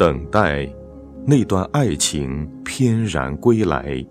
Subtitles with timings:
[0.00, 0.66] 等待
[1.26, 4.02] 那段爱情翩然归来。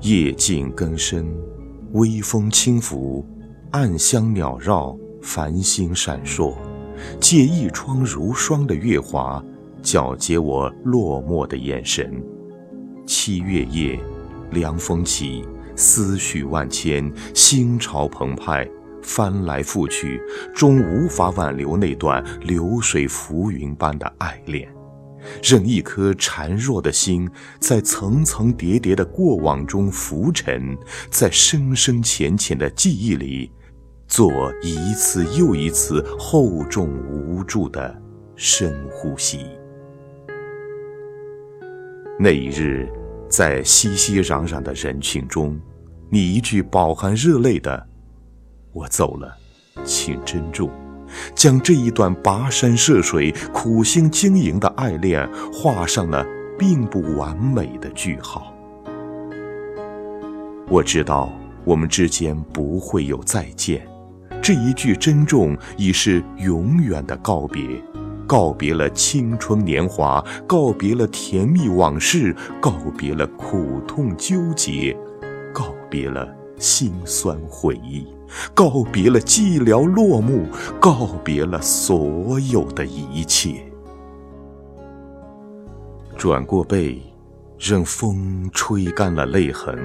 [0.00, 1.24] 夜静更深，
[1.92, 3.24] 微风轻拂，
[3.70, 6.52] 暗香缭绕，繁星闪烁，
[7.20, 9.40] 借一窗如霜的月华，
[9.84, 12.20] 皎洁我落寞的眼神。
[13.06, 14.00] 七月夜，
[14.50, 15.44] 凉风起，
[15.76, 18.68] 思绪万千，心潮澎湃，
[19.02, 20.20] 翻来覆去，
[20.54, 24.68] 终无法挽留那段流水浮云般的爱恋。
[25.42, 27.28] 任一颗孱弱的心
[27.60, 30.76] 在层层叠叠的过往中浮沉，
[31.10, 33.50] 在深深浅浅的记忆里，
[34.06, 34.32] 做
[34.62, 38.00] 一次又一次厚重无助的
[38.36, 39.40] 深呼吸。
[42.18, 42.88] 那一日，
[43.28, 45.60] 在熙熙攘攘的人群中，
[46.10, 47.86] 你一句饱含热泪的
[48.72, 49.36] “我走了，
[49.84, 50.70] 请珍重”。
[51.34, 56.22] 将这一段跋山涉水、苦心经营的爱恋画上了
[56.58, 58.52] 并不完美的句号。
[60.68, 61.32] 我知道
[61.64, 63.88] 我们之间不会有再见，
[64.42, 67.62] 这一句珍重已是永远的告别，
[68.26, 74.94] 告别了青春年华，告别了甜蜜往事，告别了苦痛纠结，
[75.54, 76.28] 告别了
[76.58, 78.06] 心酸回忆。
[78.54, 80.46] 告别了寂寥落幕，
[80.80, 83.64] 告别了所有的一切。
[86.16, 87.00] 转过背，
[87.58, 89.78] 任风吹干了泪痕，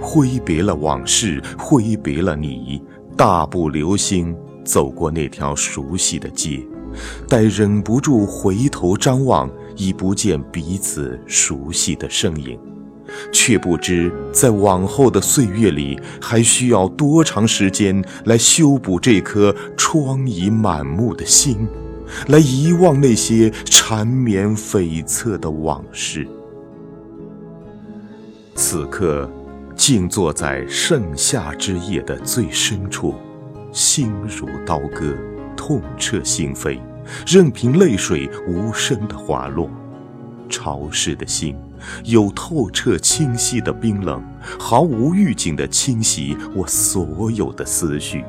[0.00, 2.82] 挥别了往事，挥别了你。
[3.16, 6.64] 大步流星走过那条熟悉的街，
[7.28, 12.56] 待忍不住回头张望，已不见彼此熟悉的身影。
[13.32, 21.66] 却不知，在往后的岁月里，还需要多长时间来修补这颗疮痍满目的心，
[22.28, 26.26] 来遗忘那些缠绵悱恻的往事。
[28.54, 29.30] 此刻，
[29.76, 33.14] 静坐在盛夏之夜的最深处，
[33.72, 35.16] 心如刀割，
[35.56, 36.80] 痛彻心扉，
[37.26, 39.70] 任凭泪水无声的滑落，
[40.48, 41.56] 潮湿的心。
[42.04, 44.22] 有透彻清晰的冰冷，
[44.58, 48.24] 毫无预警的侵袭我所有的思绪，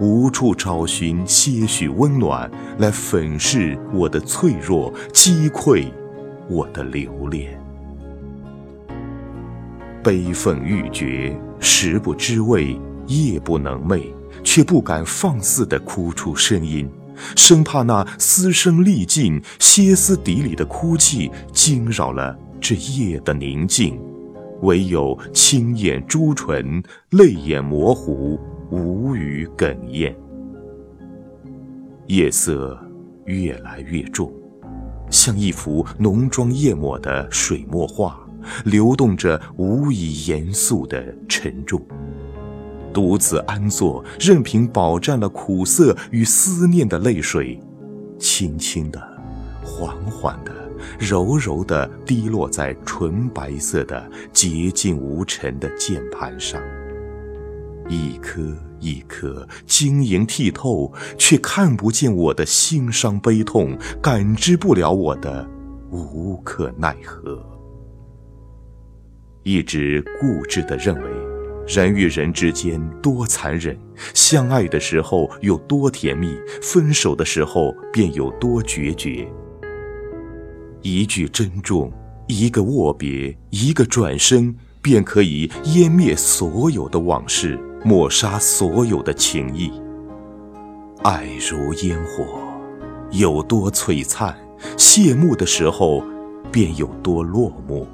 [0.00, 5.86] 无处找寻些许温暖来粉饰我的脆弱，击溃
[6.48, 7.58] 我的留恋。
[10.02, 12.76] 悲愤欲绝，食不知味，
[13.06, 14.06] 夜不能寐，
[14.42, 16.90] 却不敢放肆地哭出声音，
[17.36, 22.36] 生怕那嘶声力尽、歇斯底里的哭泣惊扰了。
[22.62, 24.00] 这夜的宁静，
[24.60, 26.80] 唯有青眼朱唇，
[27.10, 28.38] 泪眼模糊，
[28.70, 30.16] 无语哽咽。
[32.06, 32.78] 夜色
[33.24, 34.32] 越来越重，
[35.10, 38.16] 像一幅浓妆艳抹的水墨画，
[38.64, 41.82] 流动着无以言诉的沉重。
[42.94, 47.58] 独自安坐，任凭饱蘸了苦涩与思念的泪水，
[48.20, 49.00] 轻轻的，
[49.64, 50.61] 缓缓的。
[50.98, 56.60] 柔柔地滴落在纯白色的洁净无尘的键盘上，
[57.88, 58.40] 一颗
[58.80, 65.48] 一颗晶莹剔透，却看不见我的心伤悲痛，感知不了我的
[65.90, 67.44] 无可奈何。
[69.44, 71.10] 一直固执地认为，
[71.66, 73.76] 人与人之间多残忍，
[74.14, 79.28] 相爱的时候有多甜蜜，分手的时候便有多决绝。
[80.82, 81.92] 一句珍重，
[82.26, 89.70] 一个握别，一个转身，便可以湮灭所有的往事，抹杀所有的情谊。
[91.04, 92.24] 爱如烟火，
[93.12, 94.36] 有多璀璨，
[94.76, 96.02] 谢幕的时候，
[96.50, 97.86] 便有多落寞。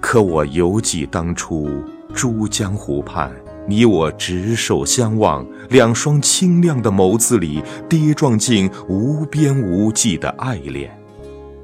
[0.00, 1.68] 可我犹记当初，
[2.14, 3.30] 珠江湖畔。
[3.70, 10.90] 你我执手相望，两双清亮的眸子里跌撞进无边无际的爱恋，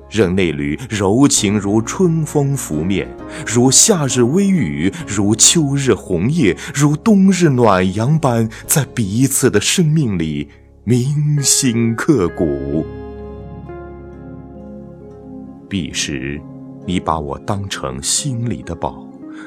[0.09, 3.09] 任那缕柔情如春风拂面，
[3.45, 10.49] 如夏日微雨，如秋日红叶，如冬日暖阳般，在彼此的生命里
[10.85, 12.87] 铭心刻骨。
[15.69, 16.41] 彼时，
[16.87, 19.05] 你把我当成心里的宝。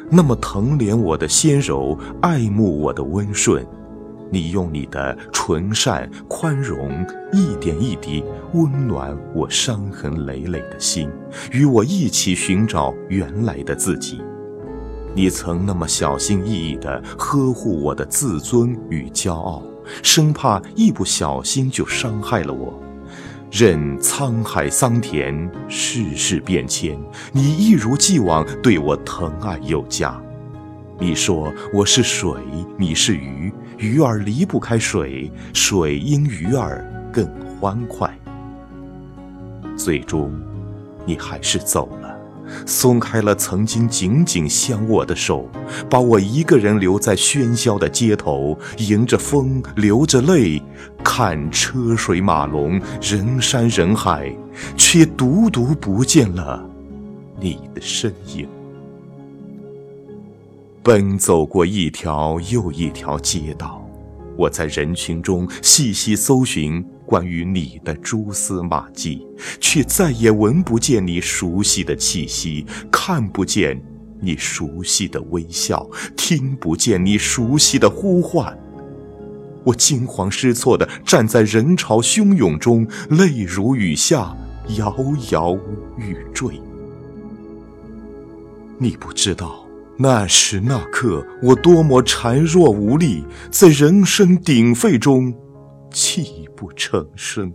[0.10, 3.66] 那么疼怜我的纤柔，爱慕我的温顺，
[4.32, 11.10] 你用你的纯善宽容，一点一滴温暖我伤痕累累的心，
[11.52, 14.22] 与我一起寻找原来的自己。
[15.16, 19.64] 你曾那么小心翼翼地呵护我的自尊与骄傲，
[20.04, 22.74] 生怕一不小心就伤害了我。
[23.52, 26.96] 任沧海桑田，世事变迁，
[27.32, 30.22] 你一如既往对我疼爱有加。
[31.00, 32.32] 你说我是水，
[32.78, 37.28] 你是鱼，鱼儿离不开水，水因鱼儿更
[37.60, 38.16] 欢快。
[39.76, 40.32] 最终，
[41.04, 42.19] 你还是走了，
[42.66, 45.50] 松开了曾经紧紧相握的手，
[45.90, 50.62] 把我一个人留在喧嚣的街头，迎着风，流着泪，
[51.04, 54.34] 看车水马龙，人山人海，
[54.76, 56.64] 却独独不见了
[57.40, 58.48] 你的身影。
[60.82, 63.86] 奔走过一条又一条街道，
[64.38, 69.26] 我在人群中细细搜寻关于你的蛛丝马迹，
[69.60, 73.82] 却再也闻不见你熟悉的气息，看不见
[74.22, 78.56] 你熟悉的微笑，听不见你熟悉的呼唤。
[79.64, 84.38] 我惊慌失措地站在人潮汹涌中，泪如雨下，
[84.78, 84.96] 摇
[85.32, 85.58] 摇
[85.98, 86.62] 欲坠。
[88.78, 89.66] 你不知道。
[89.98, 95.34] 那时那刻，我多么孱弱无力，在人声鼎沸中
[95.92, 97.54] 泣不成声。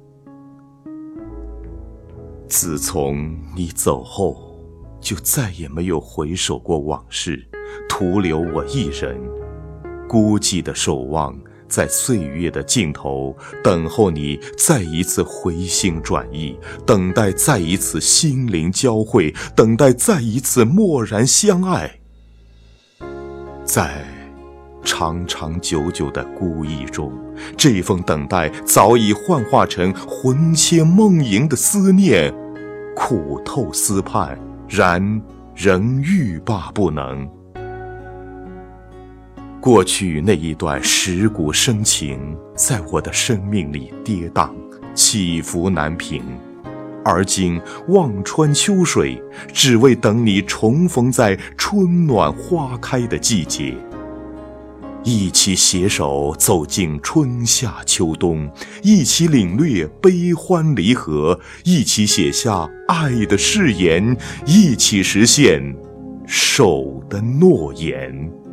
[2.48, 4.58] 自从你走后，
[4.98, 7.46] 就再也没有回首过往事，
[7.86, 9.20] 徒留我一人，
[10.08, 22.00] 孤寂的守望，在岁月的尽头，等候你再一次回心转意，等待再一次心灵交汇，等待再一次蓦然相爱。
[23.66, 24.06] 在
[24.84, 27.12] 长长久久的孤意中，
[27.56, 32.32] 这份等待早已幻化成魂牵梦萦的思念，
[32.94, 34.38] 苦透思盼，
[34.68, 35.20] 然
[35.54, 37.28] 仍欲罢不能。
[39.60, 44.50] 过去那一段蚀骨深情，在我的生命里跌宕
[44.94, 46.22] 起伏难平。
[47.02, 49.22] 而今望穿秋水，
[49.52, 53.74] 只为等你重逢在春暖花开的季节，
[55.04, 58.50] 一起携手走进春夏秋冬，
[58.82, 64.16] 一起领略悲欢离合，一起写下爱的誓言，
[64.46, 65.62] 一起实现
[66.26, 68.43] 守的诺言。